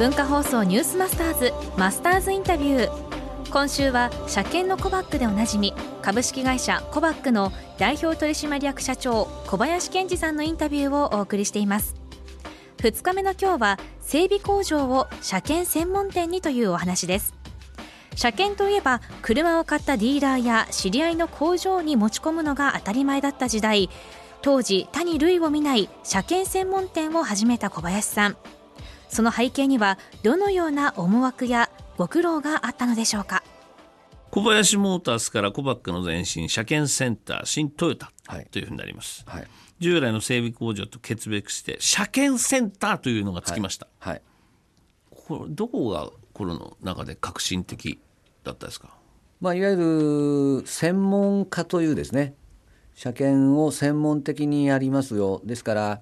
[0.00, 3.50] 文化放送ニュースマスターズマスターズインタビュー。
[3.50, 11.96] 今週は車検のコバックでおなじみ株式会社コバックの代表取締役社長小林健二さんのインタビューをお送りしています。
[12.78, 17.34] 2日目の今日は整備工場を車検専門店にというお話です。
[18.16, 23.90] 車検といえば車を買ったディーラーや知り合いの工場に持ち込むのが当たり前だった時代。
[24.40, 28.38] 当時他に類を見ない車検専門店を始めた小林さん。
[29.10, 31.68] その背景にはどのような思惑や
[31.98, 33.42] ご苦労があったのでしょうか？
[34.30, 38.12] 小林モータースからコバックの前身車検センター新トヨタ
[38.52, 39.46] というふうになります、はい、
[39.80, 44.22] 従来の整備工場と決別して車検センターというのがつきました、はい、はい、
[45.10, 48.00] これどこがこの中で革新的
[48.44, 48.94] だったですか、
[49.40, 52.34] まあ、いわゆる専門家というですね
[52.94, 55.40] 車検を専門的にやりますよ。
[55.44, 56.00] ですから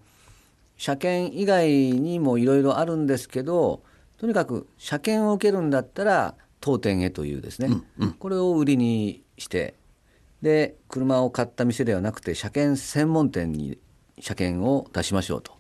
[0.79, 3.83] 車検以外にもいろいろあるんですけど
[4.17, 9.75] とにかく車検を受けるんだったら当店へというですね、うんうん、これを売りにして
[10.41, 13.79] で車を買った店ではなくて車検専門店に
[14.21, 15.53] 車検を出しましょうと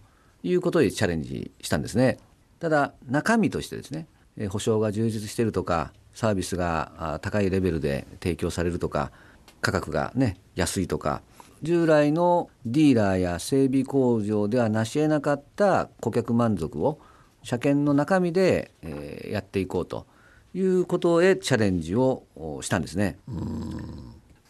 [0.42, 2.18] いうことでチャレンジしたんですね。
[2.60, 4.06] ただ中身としてですね
[4.48, 9.12] 保証が充実しているとかサービスが高いレベルで提供されるとか
[9.60, 11.22] 価格がね安いとか
[11.62, 17.00] 従来のディーラーや整備工場では成し得なかった顧客満足を
[17.42, 20.06] 車検の中身で、えー、やっていこうと
[20.54, 22.24] いうことへチャレンジを
[22.62, 23.18] したんですね。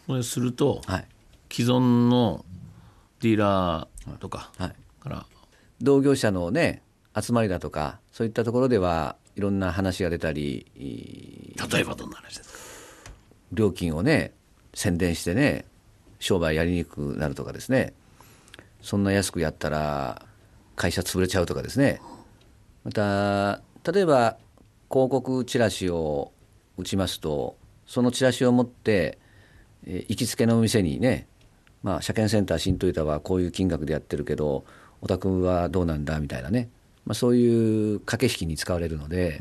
[0.07, 1.07] これすると、はい、
[1.51, 2.45] 既存の
[3.21, 4.73] ディーラーとかか
[5.05, 5.25] ら、はい、
[5.81, 6.81] 同業者のね
[7.19, 13.11] 集まりだとかそういったところではいろんな話が出たり例えばどんな話ですか？
[13.51, 14.33] 料金をね
[14.73, 15.65] 宣伝してね
[16.19, 17.93] 商売やりにくくなるとかですね。
[18.81, 20.25] そんな安くやったら
[20.75, 22.01] 会社潰れちゃうとかですね。
[22.83, 24.37] また例えば
[24.89, 26.31] 広告チラシを
[26.77, 29.17] 打ちますとそのチラシを持って、
[29.85, 31.27] え行きつけのお店にね
[31.83, 34.65] まあ車検センター新トヨタはこういう金額でやってるけど
[35.01, 36.69] お宅はどうなんだみたいなね、
[37.05, 39.39] まあ、そういう駆け引きに使われるので、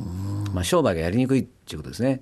[0.53, 2.21] まあ、商売がやりにくいっていうことですね。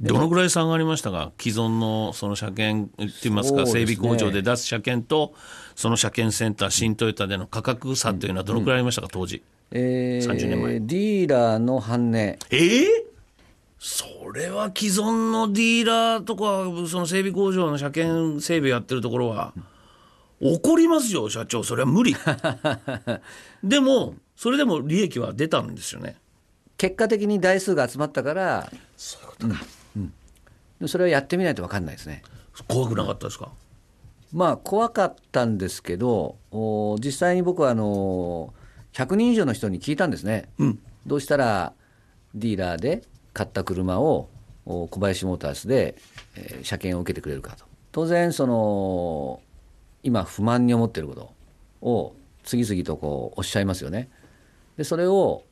[0.00, 5.32] どのぐらい差がありましたか、既存のその車検っていいますか、整備工場で出す車検と、
[5.74, 10.80] その車検センター、新トヨタでの価格差というのは、どのくらいありましたか、当時、えー、30年前。
[10.80, 12.38] ディーラーの半値。
[12.50, 12.86] えー、
[13.78, 19.54] それは既存のディーラーとか、その整備工場の車検整備やってるところは、
[20.40, 22.14] 怒りますよ、社長、それは無理。
[23.64, 26.16] でも、それでも利益は出たんですよね。
[26.76, 29.54] 結果的に台数が集まったから、そういうことか。
[29.54, 29.85] うん
[30.86, 32.22] それはやってみないと分かんないですね。
[32.68, 33.50] 怖くなかったですか？
[34.32, 38.52] まあ怖かったんですけどお実際に僕はあの
[38.92, 41.72] 100人以上の人に聞いたんですね、うん、どうしたら
[42.34, 44.28] ディーラーで買った車を
[44.64, 45.96] 小林モータースで、
[46.34, 47.64] えー、車検を受けてくれるかと。
[47.92, 49.40] 当然その
[50.02, 51.32] 今不満に思っていること
[51.80, 52.14] を
[52.44, 54.08] 次々とこうおっしゃいますよね。
[54.76, 55.44] でそれを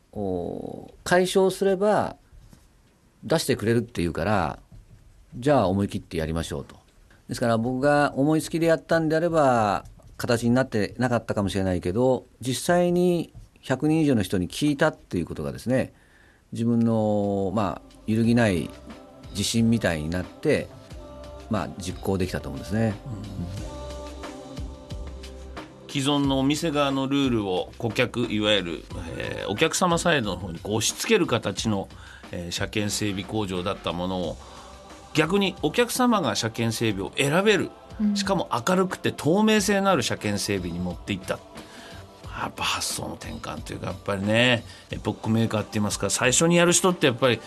[1.05, 2.17] 解消すれば
[3.23, 4.59] 出してくれるっていうから
[5.37, 6.77] じゃあ思い切ってやりましょうと。
[7.29, 9.85] ですから僕が思いつきでやったんであれば
[10.17, 15.95] 形になってなかったかもしれないけど実際に100人以上の人に聞いたっていうことがですね
[16.53, 18.69] 自分のまあ揺るぎない
[19.31, 20.69] 自信みたいになって
[21.51, 22.95] まあ実行できたと思うんですね。
[25.89, 28.85] 既存のお店側のルールを顧客いわゆる、
[29.17, 31.89] えー、お客様サイドの方にこう押し付ける形の、
[32.33, 34.37] えー、車検整備工場だったものを
[35.15, 37.71] 逆にお客様が車検整備を選べる、
[38.15, 41.39] しかも明るくて透明性のある車検整備に持っていった。
[42.41, 47.41] やっぱ発想の転換というかやっぱりねエポックメーカーって言いますか最初にやる人ってやっぱり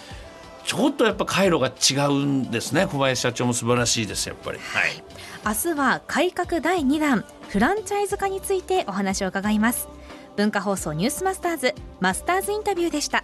[0.64, 2.88] ちょっとやっぱ回路が違うんですね。
[2.88, 5.04] 小林社長も素晴らしいですやっぱり、はい、
[5.46, 9.90] 明日は改革第2弾フランチャイズ化についてお話を伺います。
[10.38, 13.24] 文化放送ニュースマスターズマスターズインタビューでした